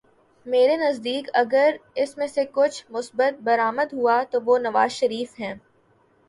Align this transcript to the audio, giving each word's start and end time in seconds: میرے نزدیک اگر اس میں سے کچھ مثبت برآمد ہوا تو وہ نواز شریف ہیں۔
میرے 0.45 0.77
نزدیک 0.77 1.29
اگر 1.33 1.69
اس 1.95 2.17
میں 2.17 2.27
سے 2.27 2.43
کچھ 2.53 2.85
مثبت 2.89 3.41
برآمد 3.43 3.93
ہوا 3.93 4.21
تو 4.31 4.39
وہ 4.45 4.57
نواز 4.57 4.91
شریف 4.91 5.39
ہیں۔ 5.39 5.53